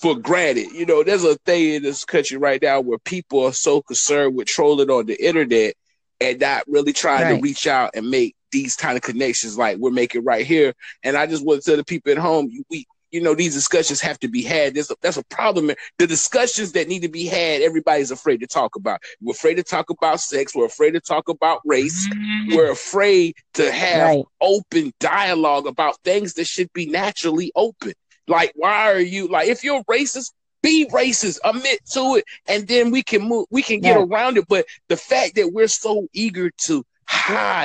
for 0.00 0.16
granted. 0.16 0.72
You 0.72 0.86
know, 0.86 1.02
there's 1.02 1.24
a 1.24 1.36
thing 1.46 1.74
in 1.74 1.82
this 1.82 2.04
country 2.04 2.36
right 2.36 2.60
now 2.60 2.80
where 2.80 2.98
people 2.98 3.44
are 3.44 3.52
so 3.52 3.82
concerned 3.82 4.36
with 4.36 4.46
trolling 4.46 4.90
on 4.90 5.06
the 5.06 5.24
internet 5.24 5.74
and 6.20 6.40
not 6.40 6.64
really 6.66 6.92
trying 6.92 7.22
right. 7.22 7.36
to 7.36 7.42
reach 7.42 7.66
out 7.66 7.90
and 7.94 8.08
make 8.08 8.34
these 8.52 8.76
kind 8.76 8.96
of 8.96 9.02
connections 9.02 9.58
like 9.58 9.78
we're 9.78 9.90
making 9.90 10.24
right 10.24 10.46
here. 10.46 10.74
And 11.02 11.16
I 11.16 11.26
just 11.26 11.44
want 11.44 11.62
to 11.62 11.70
tell 11.70 11.76
the 11.76 11.84
people 11.84 12.12
at 12.12 12.18
home, 12.18 12.50
we 12.70 12.86
you 13.14 13.20
know, 13.20 13.32
these 13.32 13.54
discussions 13.54 14.00
have 14.00 14.18
to 14.18 14.28
be 14.28 14.42
had. 14.42 14.74
There's 14.74 14.90
a, 14.90 14.96
that's 15.00 15.16
a 15.16 15.24
problem. 15.26 15.70
The 15.98 16.06
discussions 16.08 16.72
that 16.72 16.88
need 16.88 17.02
to 17.02 17.08
be 17.08 17.26
had, 17.26 17.62
everybody's 17.62 18.10
afraid 18.10 18.40
to 18.40 18.48
talk 18.48 18.74
about. 18.74 19.00
We're 19.20 19.30
afraid 19.30 19.54
to 19.54 19.62
talk 19.62 19.88
about 19.88 20.18
sex. 20.18 20.52
We're 20.52 20.66
afraid 20.66 20.94
to 20.94 21.00
talk 21.00 21.28
about 21.28 21.60
race. 21.64 22.08
Mm-hmm. 22.08 22.56
We're 22.56 22.72
afraid 22.72 23.36
to 23.54 23.70
have 23.70 24.08
right. 24.08 24.24
open 24.40 24.92
dialogue 24.98 25.68
about 25.68 25.96
things 26.02 26.34
that 26.34 26.48
should 26.48 26.72
be 26.72 26.86
naturally 26.86 27.52
open. 27.54 27.92
Like, 28.26 28.52
why 28.54 28.90
are 28.92 29.00
you 29.00 29.28
like 29.28 29.48
if 29.48 29.64
you're 29.64 29.82
racist, 29.84 30.32
be 30.62 30.86
racist, 30.86 31.38
admit 31.44 31.80
to 31.92 32.16
it, 32.16 32.24
and 32.48 32.66
then 32.66 32.90
we 32.90 33.02
can 33.02 33.22
move. 33.22 33.46
We 33.50 33.62
can 33.62 33.80
get 33.80 33.96
Yeah. 33.96 34.04
around 34.04 34.38
it. 34.38 34.46
But 34.48 34.66
the 34.88 34.96
fact 34.96 35.34
that 35.36 35.52
we're 35.52 35.68
so 35.68 36.08
eager 36.12 36.50
to 36.66 36.84
hide 37.06 37.62